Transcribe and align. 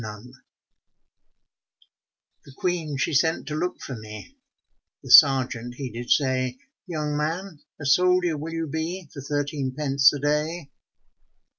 GRENADIER 0.03 0.43
The 2.45 2.53
Queen 2.53 2.97
she 2.97 3.13
sent 3.13 3.45
to 3.47 3.55
look 3.55 3.79
for 3.79 3.95
me, 3.95 4.35
The 5.03 5.11
sergeant 5.11 5.75
he 5.75 5.91
did 5.91 6.09
say, 6.09 6.57
'Young 6.87 7.15
man, 7.15 7.59
a 7.79 7.85
soldier 7.85 8.35
will 8.35 8.51
you 8.51 8.65
be 8.65 9.07
For 9.13 9.21
thirteen 9.21 9.75
pence 9.75 10.11
a 10.11 10.17
day?' 10.17 10.71